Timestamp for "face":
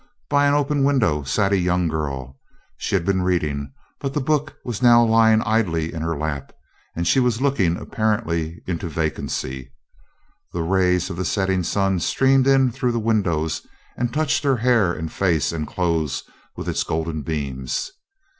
15.13-15.51